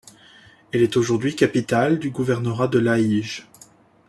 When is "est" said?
0.81-0.97